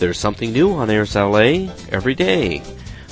There's 0.00 0.18
something 0.18 0.50
new 0.54 0.72
on 0.72 0.88
Airs 0.88 1.14
LA 1.14 1.68
every 1.90 2.14
day. 2.14 2.62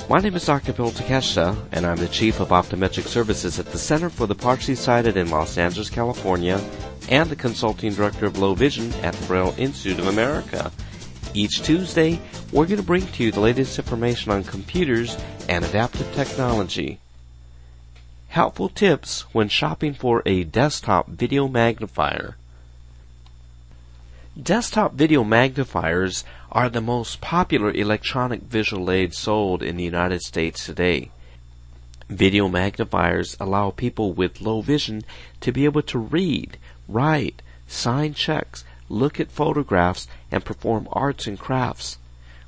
My 0.09 0.17
name 0.17 0.33
is 0.33 0.47
Dr. 0.47 0.73
Bill 0.73 0.89
Takeshita, 0.89 1.55
and 1.71 1.85
I'm 1.85 1.97
the 1.97 2.07
Chief 2.07 2.39
of 2.39 2.47
Optometric 2.47 3.05
Services 3.05 3.59
at 3.59 3.67
the 3.67 3.77
Center 3.77 4.09
for 4.09 4.25
the 4.25 4.33
Partially 4.33 4.73
Sighted 4.73 5.15
in 5.15 5.29
Los 5.29 5.59
Angeles, 5.59 5.91
California, 5.91 6.59
and 7.07 7.29
the 7.29 7.35
Consulting 7.35 7.93
Director 7.93 8.25
of 8.25 8.39
Low 8.39 8.55
Vision 8.55 8.91
at 9.03 9.13
the 9.13 9.27
Braille 9.27 9.53
Institute 9.59 9.99
of 9.99 10.07
America. 10.07 10.71
Each 11.35 11.61
Tuesday, 11.61 12.19
we're 12.51 12.65
going 12.65 12.77
to 12.77 12.83
bring 12.83 13.05
to 13.05 13.23
you 13.23 13.31
the 13.31 13.39
latest 13.39 13.77
information 13.77 14.31
on 14.31 14.43
computers 14.43 15.15
and 15.47 15.63
adaptive 15.63 16.11
technology. 16.15 16.99
Helpful 18.29 18.67
tips 18.67 19.31
when 19.31 19.47
shopping 19.47 19.93
for 19.93 20.23
a 20.25 20.43
desktop 20.43 21.07
video 21.07 21.47
magnifier. 21.47 22.35
Desktop 24.41 24.93
video 24.93 25.23
magnifiers 25.23 26.23
are 26.51 26.69
the 26.69 26.81
most 26.81 27.21
popular 27.21 27.71
electronic 27.71 28.41
visual 28.41 28.89
aids 28.89 29.17
sold 29.17 29.61
in 29.61 29.77
the 29.77 29.83
United 29.83 30.21
States 30.21 30.65
today. 30.65 31.11
Video 32.09 32.47
magnifiers 32.47 33.37
allow 33.39 33.69
people 33.69 34.13
with 34.13 34.41
low 34.41 34.61
vision 34.61 35.03
to 35.41 35.51
be 35.51 35.65
able 35.65 35.83
to 35.83 35.99
read, 35.99 36.57
write, 36.87 37.43
sign 37.67 38.15
checks, 38.15 38.65
look 38.89 39.19
at 39.19 39.29
photographs, 39.29 40.07
and 40.31 40.43
perform 40.43 40.87
arts 40.91 41.27
and 41.27 41.37
crafts. 41.37 41.99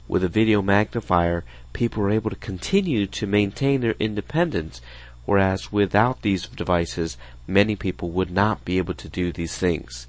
With 0.07 0.23
a 0.23 0.27
video 0.27 0.63
magnifier, 0.63 1.43
people 1.73 2.01
are 2.03 2.09
able 2.09 2.31
to 2.31 2.35
continue 2.35 3.05
to 3.05 3.27
maintain 3.27 3.81
their 3.81 3.95
independence, 3.99 4.81
whereas 5.25 5.71
without 5.71 6.23
these 6.23 6.47
devices, 6.47 7.17
many 7.45 7.75
people 7.75 8.09
would 8.09 8.31
not 8.31 8.65
be 8.65 8.79
able 8.79 8.95
to 8.95 9.07
do 9.07 9.31
these 9.31 9.57
things. 9.59 10.07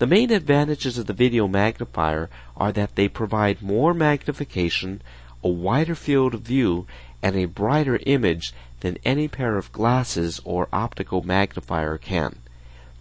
The 0.00 0.08
main 0.08 0.32
advantages 0.32 0.98
of 0.98 1.06
the 1.06 1.12
video 1.12 1.46
magnifier 1.46 2.28
are 2.56 2.72
that 2.72 2.96
they 2.96 3.06
provide 3.06 3.62
more 3.62 3.94
magnification, 3.94 5.00
a 5.40 5.48
wider 5.48 5.94
field 5.94 6.34
of 6.34 6.40
view, 6.40 6.88
and 7.22 7.36
a 7.36 7.44
brighter 7.44 8.00
image 8.04 8.52
than 8.80 8.98
any 9.04 9.28
pair 9.28 9.56
of 9.56 9.70
glasses 9.70 10.40
or 10.44 10.68
optical 10.72 11.22
magnifier 11.22 11.96
can. 11.96 12.40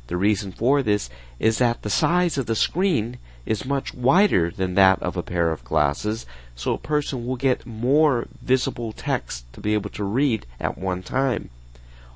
The 0.05 0.17
reason 0.17 0.51
for 0.51 0.83
this 0.83 1.09
is 1.39 1.57
that 1.57 1.81
the 1.81 1.89
size 1.89 2.37
of 2.37 2.45
the 2.45 2.55
screen 2.55 3.17
is 3.43 3.65
much 3.65 3.95
wider 3.95 4.51
than 4.51 4.75
that 4.75 5.01
of 5.01 5.17
a 5.17 5.23
pair 5.23 5.51
of 5.51 5.63
glasses, 5.63 6.27
so 6.55 6.75
a 6.75 6.77
person 6.77 7.25
will 7.25 7.37
get 7.37 7.65
more 7.65 8.27
visible 8.39 8.91
text 8.91 9.51
to 9.53 9.61
be 9.61 9.73
able 9.73 9.89
to 9.89 10.03
read 10.03 10.45
at 10.59 10.77
one 10.77 11.01
time. 11.01 11.49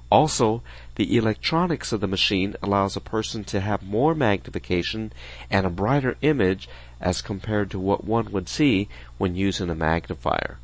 Also, 0.10 0.62
the 0.96 1.18
electronics 1.18 1.92
of 1.92 2.00
the 2.00 2.08
machine 2.08 2.56
allows 2.64 2.96
a 2.96 3.02
person 3.02 3.44
to 3.44 3.60
have 3.60 3.84
more 3.84 4.16
magnification 4.16 5.12
and 5.50 5.66
a 5.66 5.70
brighter 5.70 6.16
image 6.22 6.70
as 7.02 7.22
compared 7.22 7.70
to 7.70 7.80
what 7.80 8.06
one 8.06 8.32
would 8.32 8.48
see 8.48 8.88
when 9.18 9.36
using 9.36 9.70
a 9.70 9.76
magnifier. 9.76 10.60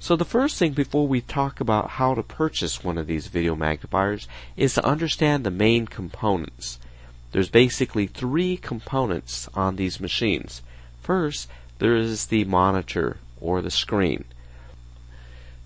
So 0.00 0.16
the 0.16 0.24
first 0.24 0.58
thing 0.58 0.72
before 0.72 1.06
we 1.06 1.20
talk 1.20 1.60
about 1.60 1.90
how 1.90 2.14
to 2.14 2.22
purchase 2.22 2.84
one 2.84 2.98
of 2.98 3.06
these 3.06 3.28
video 3.28 3.54
magnifiers 3.54 4.28
is 4.56 4.74
to 4.74 4.84
understand 4.84 5.44
the 5.44 5.50
main 5.50 5.86
components. 5.86 6.78
There's 7.32 7.50
basically 7.50 8.06
three 8.06 8.56
components 8.56 9.48
on 9.54 9.76
these 9.76 10.00
machines. 10.00 10.62
First, 11.00 11.48
there 11.78 11.96
is 11.96 12.26
the 12.26 12.44
monitor 12.44 13.18
or 13.40 13.60
the 13.60 13.70
screen. 13.70 14.24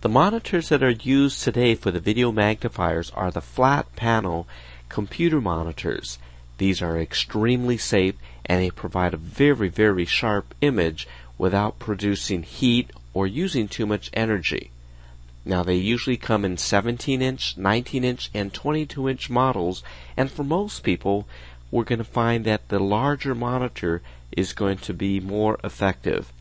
The 0.02 0.08
monitors 0.08 0.68
that 0.70 0.82
are 0.82 0.90
used 0.90 1.44
today 1.44 1.76
for 1.76 1.92
the 1.92 2.00
video 2.00 2.32
magnifiers 2.32 3.12
are 3.12 3.30
the 3.30 3.40
flat 3.40 3.94
panel 3.94 4.48
computer 4.88 5.40
monitors. 5.40 6.18
These 6.58 6.82
are 6.82 6.98
extremely 6.98 7.78
safe 7.78 8.16
and 8.44 8.60
they 8.60 8.70
provide 8.72 9.14
a 9.14 9.16
very, 9.16 9.68
very 9.68 10.04
sharp 10.04 10.56
image 10.60 11.06
without 11.38 11.78
producing 11.78 12.42
heat 12.42 12.90
or 13.14 13.28
using 13.28 13.68
too 13.68 13.86
much 13.86 14.10
energy. 14.12 14.72
Now 15.44 15.62
they 15.62 15.76
usually 15.76 16.16
come 16.16 16.44
in 16.44 16.56
17 16.56 17.22
inch, 17.22 17.56
19 17.56 18.02
inch, 18.02 18.28
and 18.34 18.52
22 18.52 19.08
inch 19.08 19.30
models, 19.30 19.84
and 20.16 20.28
for 20.28 20.42
most 20.42 20.82
people, 20.82 21.28
we're 21.70 21.84
going 21.84 22.00
to 22.00 22.04
find 22.04 22.44
that 22.44 22.70
the 22.70 22.80
larger 22.80 23.36
monitor 23.36 24.02
is 24.32 24.52
going 24.52 24.78
to 24.78 24.92
be 24.94 25.20
more 25.20 25.60
effective. 25.62 26.32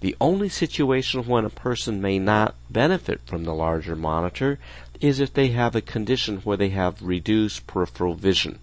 The 0.00 0.14
only 0.20 0.50
situation 0.50 1.26
when 1.26 1.46
a 1.46 1.50
person 1.50 2.02
may 2.02 2.18
not 2.18 2.54
benefit 2.68 3.22
from 3.24 3.44
the 3.44 3.54
larger 3.54 3.96
monitor 3.96 4.58
is 5.00 5.20
if 5.20 5.32
they 5.32 5.48
have 5.48 5.74
a 5.74 5.80
condition 5.80 6.38
where 6.38 6.58
they 6.58 6.68
have 6.68 7.00
reduced 7.00 7.66
peripheral 7.66 8.14
vision. 8.14 8.58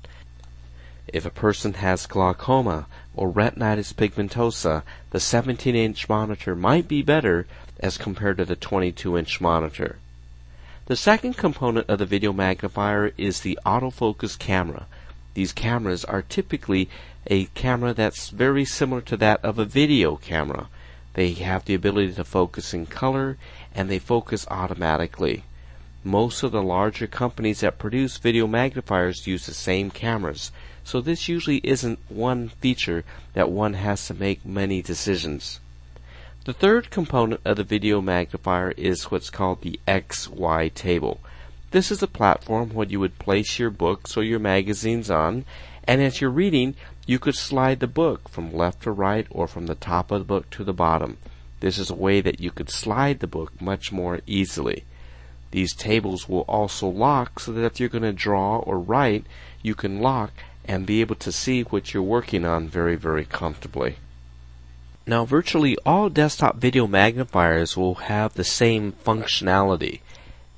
If 1.07 1.25
a 1.25 1.31
person 1.31 1.73
has 1.73 2.05
glaucoma 2.05 2.85
or 3.15 3.31
retinitis 3.31 3.93
pigmentosa, 3.93 4.83
the 5.09 5.19
17 5.19 5.75
inch 5.75 6.07
monitor 6.07 6.55
might 6.55 6.87
be 6.87 7.01
better 7.01 7.47
as 7.79 7.97
compared 7.97 8.37
to 8.37 8.45
the 8.45 8.55
22 8.55 9.17
inch 9.17 9.41
monitor. 9.41 9.97
The 10.85 10.95
second 10.95 11.37
component 11.37 11.89
of 11.89 11.99
the 11.99 12.05
video 12.05 12.31
magnifier 12.31 13.11
is 13.17 13.41
the 13.41 13.57
autofocus 13.65 14.37
camera. 14.37 14.85
These 15.33 15.53
cameras 15.53 16.05
are 16.05 16.21
typically 16.21 16.89
a 17.27 17.45
camera 17.55 17.93
that's 17.93 18.29
very 18.29 18.65
similar 18.65 19.01
to 19.01 19.17
that 19.17 19.43
of 19.43 19.57
a 19.57 19.65
video 19.65 20.17
camera. 20.17 20.67
They 21.13 21.33
have 21.33 21.65
the 21.65 21.73
ability 21.75 22.13
to 22.13 22.23
focus 22.23 22.73
in 22.73 22.87
color 22.87 23.37
and 23.75 23.89
they 23.89 23.99
focus 23.99 24.47
automatically. 24.49 25.43
Most 26.03 26.43
of 26.43 26.51
the 26.51 26.61
larger 26.61 27.07
companies 27.07 27.61
that 27.61 27.77
produce 27.77 28.17
video 28.17 28.45
magnifiers 28.45 29.25
use 29.25 29.45
the 29.45 29.53
same 29.53 29.89
cameras, 29.89 30.51
so 30.83 30.99
this 30.99 31.29
usually 31.29 31.61
isn't 31.63 31.99
one 32.09 32.49
feature 32.49 33.05
that 33.33 33.49
one 33.49 33.75
has 33.75 34.07
to 34.07 34.13
make 34.13 34.45
many 34.45 34.81
decisions. 34.81 35.59
The 36.45 36.53
third 36.53 36.89
component 36.89 37.39
of 37.45 37.55
the 37.55 37.63
video 37.63 38.01
magnifier 38.01 38.71
is 38.71 39.09
what's 39.09 39.29
called 39.29 39.61
the 39.61 39.79
XY 39.87 40.73
table. 40.73 41.21
This 41.73 41.89
is 41.89 42.03
a 42.03 42.07
platform 42.07 42.69
where 42.69 42.85
you 42.85 42.99
would 42.99 43.17
place 43.17 43.57
your 43.57 43.71
books 43.71 44.15
or 44.15 44.21
your 44.21 44.37
magazines 44.37 45.09
on, 45.09 45.43
and 45.85 46.03
as 46.03 46.21
you're 46.21 46.29
reading, 46.29 46.75
you 47.07 47.17
could 47.17 47.33
slide 47.33 47.79
the 47.79 47.87
book 47.87 48.29
from 48.29 48.53
left 48.53 48.83
to 48.83 48.91
right 48.91 49.25
or 49.31 49.47
from 49.47 49.65
the 49.65 49.73
top 49.73 50.11
of 50.11 50.19
the 50.19 50.25
book 50.25 50.51
to 50.51 50.63
the 50.63 50.71
bottom. 50.71 51.17
This 51.61 51.79
is 51.79 51.89
a 51.89 51.95
way 51.95 52.21
that 52.21 52.39
you 52.39 52.51
could 52.51 52.69
slide 52.69 53.21
the 53.21 53.27
book 53.27 53.59
much 53.59 53.91
more 53.91 54.21
easily. 54.27 54.83
These 55.49 55.73
tables 55.73 56.29
will 56.29 56.41
also 56.41 56.87
lock 56.87 57.39
so 57.39 57.51
that 57.53 57.65
if 57.65 57.79
you're 57.79 57.89
going 57.89 58.03
to 58.03 58.13
draw 58.13 58.59
or 58.59 58.77
write, 58.77 59.25
you 59.63 59.73
can 59.73 59.99
lock 59.99 60.31
and 60.65 60.85
be 60.85 61.01
able 61.01 61.15
to 61.15 61.31
see 61.31 61.63
what 61.63 61.91
you're 61.91 62.03
working 62.03 62.45
on 62.45 62.67
very, 62.67 62.95
very 62.95 63.25
comfortably. 63.25 63.95
Now, 65.07 65.25
virtually 65.25 65.75
all 65.87 66.09
desktop 66.09 66.57
video 66.57 66.85
magnifiers 66.85 67.75
will 67.75 67.95
have 67.95 68.35
the 68.35 68.43
same 68.43 68.91
functionality. 68.91 70.01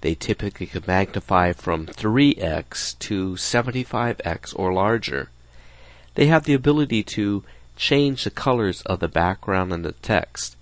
They 0.05 0.13
typically 0.13 0.67
can 0.67 0.83
magnify 0.85 1.53
from 1.53 1.88
3x 1.88 2.99
to 2.99 3.31
75x 3.31 4.53
or 4.55 4.71
larger. 4.71 5.31
They 6.13 6.27
have 6.27 6.43
the 6.43 6.53
ability 6.53 7.01
to 7.17 7.43
change 7.75 8.23
the 8.23 8.29
colors 8.29 8.83
of 8.83 8.99
the 8.99 9.07
background 9.07 9.73
and 9.73 9.83
the 9.83 9.93
text. 9.93 10.57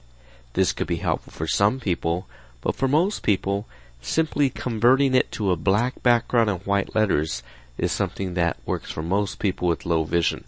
This 0.54 0.72
could 0.72 0.88
be 0.88 1.04
helpful 1.04 1.34
for 1.34 1.46
some 1.46 1.82
people, 1.82 2.26
but 2.62 2.74
for 2.78 2.88
most 2.88 3.22
people, 3.22 3.68
simply 4.02 4.50
converting 4.50 5.14
it 5.14 5.30
to 5.34 5.52
a 5.52 5.58
black 5.58 6.02
background 6.02 6.50
and 6.50 6.66
white 6.66 6.96
letters 6.96 7.44
is 7.78 7.92
something 7.92 8.36
that 8.36 8.56
works 8.66 8.92
for 8.92 9.04
most 9.04 9.40
people 9.40 9.68
with 9.68 9.86
low 9.86 10.06
vision. 10.06 10.46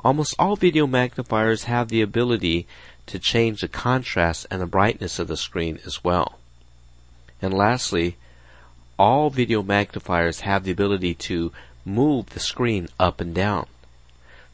Almost 0.00 0.34
all 0.38 0.56
video 0.56 0.86
magnifiers 0.86 1.64
have 1.64 1.88
the 1.88 2.02
ability 2.02 2.66
to 3.06 3.18
change 3.18 3.62
the 3.62 3.66
contrast 3.66 4.46
and 4.50 4.60
the 4.60 4.66
brightness 4.66 5.18
of 5.18 5.28
the 5.28 5.38
screen 5.38 5.78
as 5.86 6.04
well. 6.04 6.38
And 7.40 7.54
lastly, 7.54 8.16
all 8.98 9.30
video 9.30 9.62
magnifiers 9.62 10.40
have 10.40 10.64
the 10.64 10.72
ability 10.72 11.14
to 11.14 11.52
move 11.84 12.30
the 12.30 12.40
screen 12.40 12.88
up 12.98 13.20
and 13.20 13.34
down. 13.34 13.66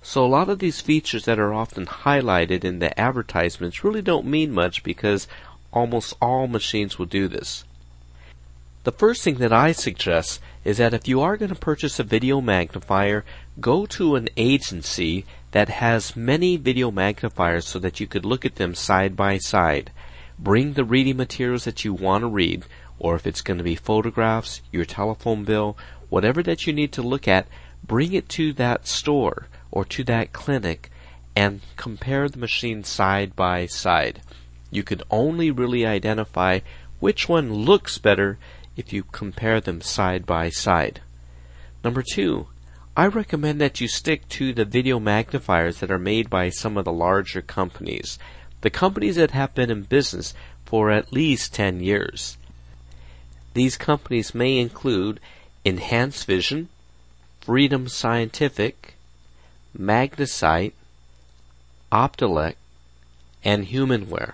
So 0.02 0.24
a 0.24 0.26
lot 0.26 0.50
of 0.50 0.58
these 0.58 0.82
features 0.82 1.24
that 1.24 1.38
are 1.38 1.54
often 1.54 1.86
highlighted 1.86 2.62
in 2.62 2.78
the 2.78 2.98
advertisements 3.00 3.82
really 3.82 4.02
don't 4.02 4.26
mean 4.26 4.52
much 4.52 4.82
because 4.82 5.26
almost 5.72 6.14
all 6.20 6.46
machines 6.46 6.98
will 6.98 7.06
do 7.06 7.26
this. 7.26 7.64
The 8.84 8.92
first 8.92 9.22
thing 9.22 9.36
that 9.36 9.52
I 9.52 9.72
suggest 9.72 10.40
is 10.62 10.76
that 10.76 10.92
if 10.92 11.08
you 11.08 11.22
are 11.22 11.38
going 11.38 11.48
to 11.48 11.54
purchase 11.54 11.98
a 11.98 12.04
video 12.04 12.42
magnifier, 12.42 13.24
go 13.58 13.86
to 13.86 14.14
an 14.16 14.28
agency 14.36 15.24
that 15.52 15.70
has 15.70 16.14
many 16.14 16.58
video 16.58 16.90
magnifiers 16.90 17.66
so 17.66 17.78
that 17.78 17.98
you 17.98 18.06
could 18.06 18.26
look 18.26 18.44
at 18.44 18.56
them 18.56 18.74
side 18.74 19.16
by 19.16 19.38
side. 19.38 19.90
Bring 20.38 20.72
the 20.72 20.84
reading 20.84 21.16
materials 21.16 21.64
that 21.64 21.84
you 21.84 21.94
want 21.94 22.22
to 22.22 22.28
read, 22.28 22.64
or 22.98 23.14
if 23.14 23.26
it's 23.26 23.40
going 23.40 23.58
to 23.58 23.64
be 23.64 23.76
photographs, 23.76 24.62
your 24.72 24.84
telephone 24.84 25.44
bill, 25.44 25.76
whatever 26.08 26.42
that 26.42 26.66
you 26.66 26.72
need 26.72 26.92
to 26.92 27.02
look 27.02 27.28
at, 27.28 27.46
bring 27.86 28.12
it 28.12 28.28
to 28.30 28.52
that 28.54 28.86
store 28.86 29.48
or 29.70 29.84
to 29.84 30.04
that 30.04 30.32
clinic 30.32 30.90
and 31.36 31.60
compare 31.76 32.28
the 32.28 32.38
machines 32.38 32.88
side 32.88 33.34
by 33.34 33.66
side. 33.66 34.20
You 34.70 34.82
can 34.82 35.02
only 35.10 35.50
really 35.50 35.86
identify 35.86 36.60
which 37.00 37.28
one 37.28 37.52
looks 37.52 37.98
better 37.98 38.38
if 38.76 38.92
you 38.92 39.04
compare 39.04 39.60
them 39.60 39.80
side 39.80 40.26
by 40.26 40.50
side. 40.50 41.00
Number 41.82 42.02
two, 42.02 42.48
I 42.96 43.06
recommend 43.06 43.60
that 43.60 43.80
you 43.80 43.88
stick 43.88 44.28
to 44.30 44.52
the 44.52 44.64
video 44.64 45.00
magnifiers 45.00 45.78
that 45.78 45.90
are 45.90 45.98
made 45.98 46.30
by 46.30 46.48
some 46.50 46.76
of 46.76 46.84
the 46.84 46.92
larger 46.92 47.42
companies. 47.42 48.18
The 48.64 48.70
companies 48.70 49.16
that 49.16 49.32
have 49.32 49.54
been 49.54 49.70
in 49.70 49.82
business 49.82 50.32
for 50.64 50.90
at 50.90 51.12
least 51.12 51.52
10 51.52 51.80
years. 51.80 52.38
These 53.52 53.76
companies 53.76 54.34
may 54.34 54.56
include 54.56 55.20
Enhanced 55.66 56.24
Vision, 56.24 56.70
Freedom 57.42 57.88
Scientific, 57.88 58.94
Magnisight, 59.76 60.72
Optelec, 61.92 62.54
and 63.44 63.66
Humanware. 63.66 64.32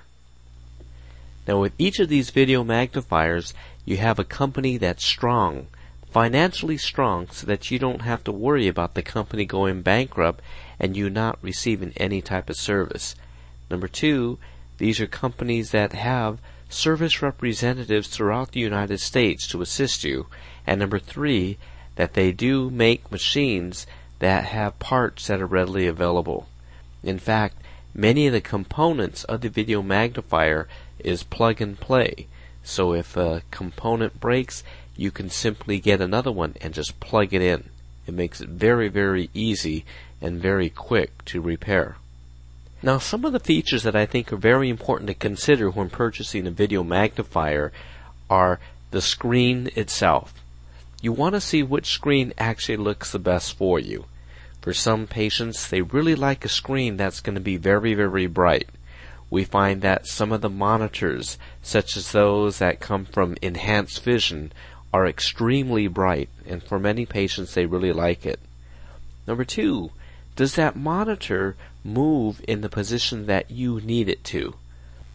Now 1.48 1.58
with 1.58 1.72
each 1.76 1.98
of 1.98 2.08
these 2.08 2.30
video 2.30 2.62
magnifiers, 2.62 3.52
you 3.84 3.96
have 3.96 4.20
a 4.20 4.34
company 4.38 4.76
that's 4.76 5.04
strong, 5.04 5.66
financially 6.12 6.78
strong, 6.78 7.26
so 7.32 7.48
that 7.48 7.72
you 7.72 7.80
don't 7.80 8.02
have 8.02 8.22
to 8.22 8.30
worry 8.30 8.68
about 8.68 8.94
the 8.94 9.02
company 9.02 9.44
going 9.44 9.82
bankrupt 9.82 10.40
and 10.78 10.96
you 10.96 11.10
not 11.10 11.40
receiving 11.42 11.92
any 11.96 12.22
type 12.22 12.48
of 12.48 12.54
service. 12.54 13.16
Number 13.70 13.88
two, 13.88 14.38
these 14.78 15.00
are 15.00 15.06
companies 15.06 15.70
that 15.70 15.92
have 15.92 16.38
service 16.68 17.22
representatives 17.22 18.08
throughout 18.08 18.52
the 18.52 18.60
United 18.60 18.98
States 18.98 19.46
to 19.48 19.62
assist 19.62 20.04
you. 20.04 20.26
And 20.66 20.80
number 20.80 20.98
three, 20.98 21.58
that 21.96 22.14
they 22.14 22.32
do 22.32 22.70
make 22.70 23.12
machines 23.12 23.86
that 24.18 24.44
have 24.46 24.78
parts 24.78 25.26
that 25.26 25.40
are 25.40 25.46
readily 25.46 25.86
available. 25.86 26.48
In 27.02 27.18
fact, 27.18 27.56
many 27.94 28.26
of 28.26 28.32
the 28.32 28.40
components 28.40 29.24
of 29.24 29.40
the 29.40 29.48
video 29.48 29.82
magnifier 29.82 30.68
is 30.98 31.22
plug 31.22 31.60
and 31.60 31.78
play. 31.78 32.26
So 32.62 32.92
if 32.92 33.16
a 33.16 33.42
component 33.50 34.20
breaks, 34.20 34.62
you 34.96 35.10
can 35.10 35.30
simply 35.30 35.80
get 35.80 36.00
another 36.00 36.30
one 36.30 36.54
and 36.60 36.74
just 36.74 37.00
plug 37.00 37.32
it 37.32 37.42
in. 37.42 37.70
It 38.06 38.14
makes 38.14 38.40
it 38.40 38.48
very, 38.48 38.88
very 38.88 39.30
easy 39.32 39.84
and 40.20 40.40
very 40.40 40.68
quick 40.68 41.24
to 41.26 41.40
repair. 41.40 41.96
Now, 42.82 42.98
some 42.98 43.24
of 43.24 43.32
the 43.32 43.40
features 43.40 43.82
that 43.82 43.96
I 43.96 44.06
think 44.06 44.32
are 44.32 44.36
very 44.36 44.68
important 44.68 45.08
to 45.08 45.14
consider 45.14 45.70
when 45.70 45.90
purchasing 45.90 46.46
a 46.46 46.50
video 46.50 46.82
magnifier 46.82 47.72
are 48.28 48.58
the 48.90 49.02
screen 49.02 49.70
itself. 49.76 50.34
You 51.02 51.12
want 51.12 51.34
to 51.34 51.40
see 51.40 51.62
which 51.62 51.90
screen 51.90 52.32
actually 52.38 52.76
looks 52.76 53.12
the 53.12 53.18
best 53.18 53.56
for 53.56 53.78
you. 53.78 54.06
For 54.62 54.72
some 54.72 55.06
patients, 55.06 55.68
they 55.68 55.82
really 55.82 56.14
like 56.14 56.44
a 56.44 56.48
screen 56.48 56.96
that's 56.96 57.20
going 57.20 57.34
to 57.34 57.40
be 57.40 57.56
very, 57.56 57.94
very 57.94 58.26
bright 58.26 58.68
we 59.30 59.44
find 59.44 59.80
that 59.82 60.08
some 60.08 60.32
of 60.32 60.40
the 60.40 60.50
monitors, 60.50 61.38
such 61.62 61.96
as 61.96 62.10
those 62.10 62.58
that 62.58 62.80
come 62.80 63.04
from 63.04 63.36
enhanced 63.40 64.02
vision, 64.02 64.52
are 64.92 65.06
extremely 65.06 65.86
bright, 65.86 66.28
and 66.44 66.62
for 66.62 66.80
many 66.80 67.06
patients 67.06 67.54
they 67.54 67.64
really 67.64 67.92
like 67.92 68.26
it. 68.26 68.40
Number 69.28 69.44
two, 69.44 69.92
does 70.40 70.54
that 70.54 70.74
monitor 70.74 71.54
move 71.84 72.40
in 72.48 72.62
the 72.62 72.68
position 72.70 73.26
that 73.26 73.50
you 73.50 73.78
need 73.82 74.08
it 74.08 74.24
to? 74.24 74.54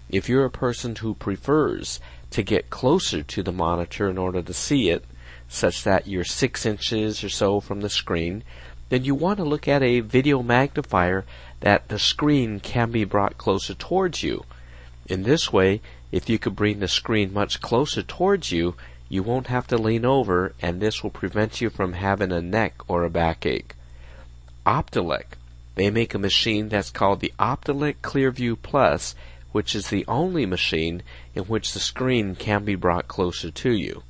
If 0.08 0.30
you're 0.30 0.46
a 0.46 0.52
person 0.52 0.96
who 0.98 1.16
prefers 1.16 2.00
to 2.30 2.44
get 2.44 2.70
closer 2.70 3.24
to 3.24 3.42
the 3.42 3.52
monitor 3.52 4.08
in 4.08 4.20
order 4.20 4.44
to 4.44 4.54
see 4.54 4.92
it, 4.92 5.04
such 5.48 5.84
that 5.84 6.06
you're 6.06 6.24
six 6.24 6.64
inches 6.64 7.24
or 7.24 7.30
so 7.30 7.60
from 7.60 7.82
the 7.82 7.90
screen, 7.90 8.44
then 8.90 9.04
you 9.04 9.16
want 9.16 9.38
to 9.38 9.44
look 9.44 9.68
at 9.68 9.82
a 9.82 10.02
video 10.02 10.44
magnifier 10.44 11.26
that 11.62 11.88
the 11.88 11.98
screen 11.98 12.60
can 12.60 12.92
be 12.92 13.04
brought 13.04 13.40
closer 13.40 13.74
towards 13.74 14.22
you. 14.22 14.46
In 15.08 15.24
this 15.24 15.52
way, 15.52 15.82
if 16.12 16.30
you 16.30 16.38
could 16.38 16.56
bring 16.56 16.82
the 16.82 16.88
screen 16.88 17.34
much 17.34 17.62
closer 17.62 18.04
towards 18.04 18.52
you, 18.52 18.76
you 19.10 19.24
won't 19.24 19.48
have 19.48 19.66
to 19.70 19.78
lean 19.80 20.06
over 20.06 20.54
and 20.62 20.80
this 20.80 21.02
will 21.02 21.10
prevent 21.10 21.62
you 21.62 21.72
from 21.72 21.94
having 21.94 22.32
a 22.32 22.44
neck 22.44 22.76
or 22.88 23.04
a 23.04 23.10
backache. 23.10 23.74
Optelec. 24.66 25.38
They 25.76 25.90
make 25.90 26.14
a 26.14 26.20
machine 26.20 26.70
that's 26.70 26.90
called 26.90 27.20
the 27.20 27.34
Optelec 27.38 27.96
Clearview 28.02 28.58
Plus, 28.62 29.14
which 29.52 29.76
is 29.76 29.90
the 29.90 30.06
only 30.08 30.46
machine 30.46 31.04
in 31.34 31.44
which 31.44 31.74
the 31.74 31.80
screen 31.80 32.36
can 32.36 32.66
be 32.66 32.76
brought 32.76 33.08
closer 33.08 33.52
to 33.52 33.72
you. 33.72 34.04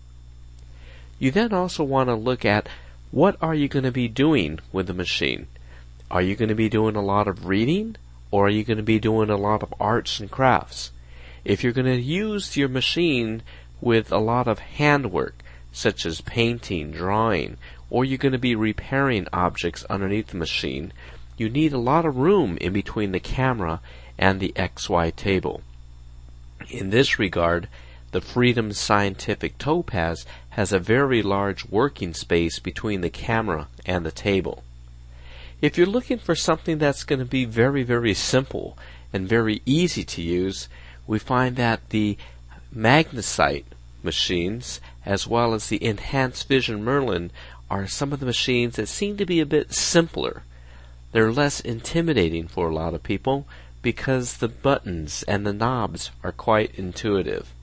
You 1.19 1.31
then 1.31 1.53
also 1.53 1.83
want 1.83 2.09
to 2.09 2.15
look 2.15 2.45
at 2.45 2.67
what 3.11 3.37
are 3.41 3.55
you 3.55 3.67
going 3.67 3.83
to 3.83 3.91
be 3.91 4.07
doing 4.07 4.59
with 4.71 4.87
the 4.87 4.93
machine? 4.93 5.47
Are 6.09 6.21
you 6.21 6.35
going 6.35 6.49
to 6.49 6.55
be 6.55 6.69
doing 6.69 6.95
a 6.95 7.01
lot 7.01 7.27
of 7.27 7.47
reading 7.47 7.95
or 8.31 8.47
are 8.47 8.49
you 8.51 8.63
going 8.63 8.77
to 8.77 8.83
be 8.83 8.99
doing 8.99 9.29
a 9.29 9.37
lot 9.37 9.63
of 9.63 9.73
arts 9.79 10.19
and 10.19 10.29
crafts? 10.29 10.91
If 11.43 11.63
you're 11.63 11.73
going 11.73 11.85
to 11.85 12.01
use 12.01 12.57
your 12.57 12.69
machine 12.69 13.41
with 13.81 14.11
a 14.11 14.17
lot 14.17 14.47
of 14.47 14.59
handwork, 14.59 15.43
such 15.71 16.05
as 16.05 16.21
painting, 16.21 16.91
drawing, 16.91 17.57
or 17.95 18.03
you're 18.03 18.17
going 18.17 18.33
to 18.33 18.37
be 18.37 18.55
repairing 18.55 19.25
objects 19.31 19.85
underneath 19.89 20.27
the 20.27 20.35
machine, 20.35 20.91
you 21.37 21.47
need 21.47 21.71
a 21.71 21.77
lot 21.77 22.03
of 22.03 22.17
room 22.17 22.57
in 22.59 22.73
between 22.73 23.13
the 23.13 23.19
camera 23.21 23.79
and 24.17 24.41
the 24.41 24.51
XY 24.57 25.15
table. 25.15 25.61
In 26.69 26.89
this 26.89 27.17
regard, 27.17 27.69
the 28.11 28.19
Freedom 28.19 28.73
Scientific 28.73 29.57
Topaz 29.57 30.25
has 30.49 30.73
a 30.73 30.77
very 30.77 31.21
large 31.21 31.63
working 31.69 32.13
space 32.13 32.59
between 32.59 32.99
the 32.99 33.09
camera 33.09 33.69
and 33.85 34.05
the 34.05 34.11
table. 34.11 34.65
If 35.61 35.77
you're 35.77 35.87
looking 35.87 36.19
for 36.19 36.35
something 36.35 36.77
that's 36.77 37.05
going 37.05 37.19
to 37.19 37.25
be 37.25 37.45
very, 37.45 37.83
very 37.83 38.13
simple 38.13 38.77
and 39.13 39.25
very 39.25 39.61
easy 39.65 40.03
to 40.03 40.21
use, 40.21 40.67
we 41.07 41.17
find 41.17 41.55
that 41.55 41.91
the 41.91 42.17
Magnisight 42.73 43.67
machines, 44.03 44.79
as 45.05 45.27
well 45.27 45.53
as 45.53 45.67
the 45.67 45.83
Enhanced 45.83 46.47
Vision 46.47 46.83
Merlin, 46.83 47.31
are 47.69 47.87
some 47.87 48.13
of 48.13 48.19
the 48.19 48.25
machines 48.25 48.75
that 48.75 48.87
seem 48.87 49.17
to 49.17 49.25
be 49.25 49.39
a 49.39 49.45
bit 49.45 49.73
simpler. 49.73 50.43
They're 51.11 51.31
less 51.31 51.59
intimidating 51.59 52.47
for 52.47 52.69
a 52.69 52.75
lot 52.75 52.93
of 52.93 53.03
people 53.03 53.47
because 53.81 54.37
the 54.37 54.47
buttons 54.47 55.23
and 55.27 55.45
the 55.45 55.53
knobs 55.53 56.11
are 56.23 56.31
quite 56.31 56.73
intuitive. 56.75 57.53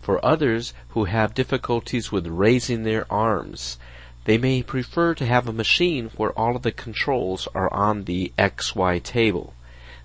For 0.00 0.24
others 0.24 0.72
who 0.90 1.04
have 1.04 1.34
difficulties 1.34 2.12
with 2.12 2.26
raising 2.26 2.84
their 2.84 3.10
arms, 3.12 3.78
they 4.24 4.38
may 4.38 4.62
prefer 4.62 5.14
to 5.14 5.26
have 5.26 5.48
a 5.48 5.52
machine 5.52 6.10
where 6.16 6.32
all 6.38 6.54
of 6.54 6.62
the 6.62 6.72
controls 6.72 7.48
are 7.54 7.72
on 7.72 8.04
the 8.04 8.32
XY 8.38 9.02
table. 9.02 9.54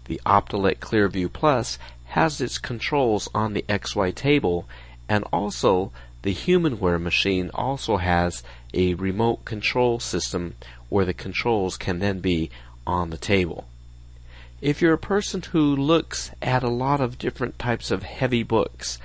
The 0.06 0.22
Optelec 0.26 0.80
Clearview 0.80 1.32
Plus 1.32 1.78
has 2.06 2.42
its 2.42 2.58
controls 2.58 3.30
on 3.34 3.54
the 3.54 3.66
XY 3.70 4.16
table 4.16 4.68
and 5.08 5.24
also 5.32 5.92
the 6.22 6.34
Humanware 6.34 7.02
machine 7.02 7.50
also 7.54 7.98
has 7.98 8.44
a 8.74 8.94
remote 8.96 9.46
control 9.46 10.00
system 10.00 10.56
where 10.90 11.06
the 11.06 11.14
controls 11.14 11.78
can 11.78 12.00
then 12.00 12.20
be 12.20 12.50
on 12.86 13.10
the 13.10 13.18
table. 13.18 13.66
If 14.62 14.82
you're 14.82 14.94
a 14.94 14.98
person 14.98 15.42
who 15.42 15.76
looks 15.76 16.32
at 16.42 16.64
a 16.64 16.70
lot 16.70 17.02
of 17.02 17.18
different 17.18 17.60
types 17.60 17.92
of 17.92 18.04
heavy 18.04 18.44
books, 18.44 18.98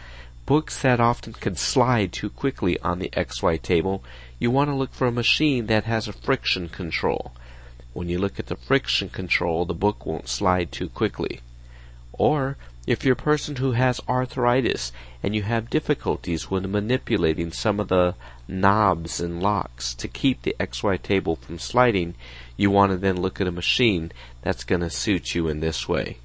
books 0.46 0.82
that 0.82 1.00
often 1.00 1.32
can 1.32 1.56
slide 1.56 2.12
too 2.12 2.30
quickly 2.30 2.78
on 2.80 3.00
the 3.00 3.10
XY 3.10 3.60
table, 3.60 4.04
you 4.38 4.50
want 4.50 4.70
to 4.70 4.74
look 4.76 4.92
for 4.92 5.06
a 5.06 5.12
machine 5.12 5.66
that 5.66 5.84
has 5.84 6.06
a 6.06 6.12
friction 6.12 6.68
control. 6.68 7.32
When 7.92 8.08
you 8.08 8.18
look 8.18 8.38
at 8.38 8.46
the 8.46 8.56
friction 8.56 9.08
control, 9.08 9.64
the 9.64 9.74
book 9.74 10.06
won't 10.06 10.28
slide 10.28 10.70
too 10.70 10.88
quickly. 10.88 11.40
Or, 12.12 12.56
if 12.88 13.04
you're 13.04 13.12
a 13.12 13.16
person 13.16 13.56
who 13.56 13.72
has 13.72 14.00
arthritis 14.08 14.92
and 15.22 15.34
you 15.34 15.42
have 15.42 15.68
difficulties 15.68 16.50
when 16.50 16.72
manipulating 16.72 17.52
some 17.52 17.78
of 17.78 17.88
the 17.88 18.14
knobs 18.48 19.20
and 19.20 19.42
locks 19.42 19.94
to 19.94 20.08
keep 20.08 20.40
the 20.40 20.56
XY 20.58 21.02
table 21.02 21.36
from 21.36 21.58
sliding, 21.58 22.14
you 22.56 22.70
want 22.70 22.90
to 22.90 22.96
then 22.96 23.20
look 23.20 23.42
at 23.42 23.46
a 23.46 23.52
machine 23.52 24.10
that's 24.40 24.64
going 24.64 24.80
to 24.80 24.88
suit 24.88 25.34
you 25.34 25.48
in 25.48 25.60
this 25.60 25.86
way. 25.86 26.16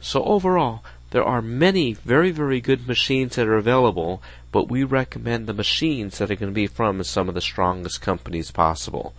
So 0.00 0.24
overall, 0.24 0.82
there 1.10 1.22
are 1.22 1.42
many 1.42 1.92
very, 1.92 2.30
very 2.30 2.62
good 2.62 2.88
machines 2.88 3.36
that 3.36 3.46
are 3.46 3.58
available, 3.58 4.22
but 4.52 4.70
we 4.70 4.84
recommend 4.84 5.46
the 5.46 5.52
machines 5.52 6.16
that 6.16 6.30
are 6.30 6.36
going 6.36 6.50
to 6.50 6.54
be 6.54 6.66
from 6.66 7.04
some 7.04 7.28
of 7.28 7.34
the 7.34 7.42
strongest 7.42 8.00
companies 8.00 8.50
possible. 8.50 9.12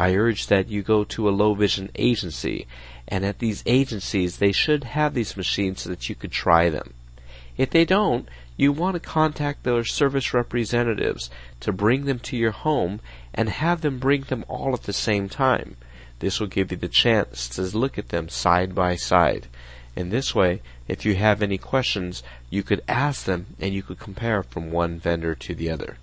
I 0.00 0.14
urge 0.14 0.46
that 0.46 0.68
you 0.68 0.82
go 0.82 1.02
to 1.02 1.28
a 1.28 1.30
low 1.30 1.54
vision 1.54 1.90
agency, 1.96 2.68
and 3.08 3.24
at 3.24 3.40
these 3.40 3.64
agencies 3.66 4.38
they 4.38 4.52
should 4.52 4.84
have 4.84 5.12
these 5.12 5.36
machines 5.36 5.82
so 5.82 5.90
that 5.90 6.08
you 6.08 6.14
could 6.14 6.30
try 6.30 6.70
them. 6.70 6.94
If 7.56 7.70
they 7.70 7.84
don't, 7.84 8.28
you 8.56 8.70
want 8.70 8.94
to 8.94 9.00
contact 9.00 9.64
their 9.64 9.82
service 9.82 10.32
representatives 10.32 11.30
to 11.58 11.72
bring 11.72 12.04
them 12.04 12.20
to 12.20 12.36
your 12.36 12.52
home 12.52 13.00
and 13.34 13.48
have 13.48 13.80
them 13.80 13.98
bring 13.98 14.22
them 14.22 14.44
all 14.46 14.72
at 14.72 14.84
the 14.84 14.92
same 14.92 15.28
time. 15.28 15.76
This 16.20 16.38
will 16.38 16.46
give 16.46 16.70
you 16.70 16.78
the 16.78 16.86
chance 16.86 17.48
to 17.48 17.62
look 17.62 17.98
at 17.98 18.10
them 18.10 18.28
side 18.28 18.76
by 18.76 18.94
side. 18.94 19.48
In 19.96 20.10
this 20.10 20.32
way, 20.32 20.62
if 20.86 21.04
you 21.04 21.16
have 21.16 21.42
any 21.42 21.58
questions, 21.58 22.22
you 22.50 22.62
could 22.62 22.84
ask 22.86 23.24
them 23.24 23.56
and 23.58 23.74
you 23.74 23.82
could 23.82 23.98
compare 23.98 24.44
from 24.44 24.70
one 24.70 25.00
vendor 25.00 25.34
to 25.34 25.56
the 25.56 25.70
other. 25.70 25.98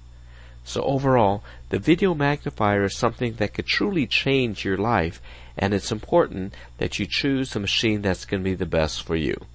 So 0.67 0.81
overall, 0.81 1.43
the 1.69 1.77
video 1.77 2.15
magnifier 2.15 2.85
is 2.85 2.97
something 2.97 3.35
that 3.35 3.53
could 3.53 3.67
truly 3.67 4.07
change 4.07 4.65
your 4.65 4.77
life 4.77 5.21
and 5.55 5.73
it's 5.73 5.91
important 5.91 6.55
that 6.79 6.97
you 6.99 7.05
choose 7.07 7.53
the 7.53 7.59
machine 7.59 8.01
that's 8.01 8.25
going 8.25 8.43
to 8.43 8.49
be 8.49 8.55
the 8.55 8.65
best 8.65 9.03
for 9.03 9.15
you. 9.15 9.45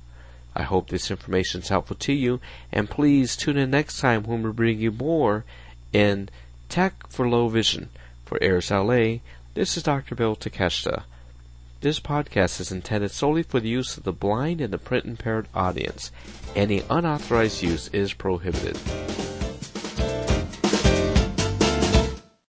I 0.54 0.62
hope 0.62 0.88
this 0.88 1.10
information 1.10 1.62
is 1.62 1.68
helpful 1.68 1.96
to 1.96 2.12
you 2.12 2.40
and 2.72 2.88
please 2.88 3.36
tune 3.36 3.56
in 3.56 3.70
next 3.70 4.00
time 4.00 4.22
when 4.22 4.42
we 4.42 4.52
bring 4.52 4.78
you 4.78 4.92
more 4.92 5.44
in 5.92 6.28
Tech 6.68 7.08
for 7.08 7.28
Low 7.28 7.48
Vision. 7.48 7.90
For 8.24 8.38
AIRS 8.40 8.70
LA, 8.70 9.18
this 9.54 9.76
is 9.76 9.82
Dr. 9.82 10.14
Bill 10.14 10.36
Takeshita. 10.36 11.02
This 11.80 11.98
podcast 11.98 12.60
is 12.60 12.70
intended 12.70 13.10
solely 13.10 13.42
for 13.42 13.58
the 13.58 13.68
use 13.68 13.96
of 13.96 14.04
the 14.04 14.12
blind 14.12 14.60
and 14.60 14.72
the 14.72 14.78
print 14.78 15.06
impaired 15.06 15.48
audience. 15.54 16.12
Any 16.54 16.84
unauthorized 16.88 17.62
use 17.62 17.88
is 17.88 18.12
prohibited. 18.12 18.78